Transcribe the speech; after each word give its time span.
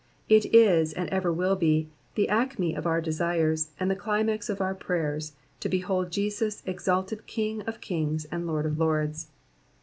It 0.27 0.47
is, 0.51 0.93
and 0.93 1.07
ever 1.09 1.31
Mill 1.31 1.55
be, 1.55 1.87
the 2.15 2.27
acme 2.27 2.73
of 2.73 2.87
our 2.87 3.01
desires, 3.01 3.69
and 3.79 3.91
the 3.91 3.95
climax 3.95 4.49
of 4.49 4.59
our 4.59 4.73
prayers, 4.73 5.33
to 5.59 5.69
behold 5.69 6.09
Jesus 6.11 6.63
exalted 6.65 7.27
King 7.27 7.61
of 7.67 7.81
kings 7.81 8.25
and 8.31 8.47
Lord 8.47 8.65
of 8.65 8.79
lords. 8.79 9.27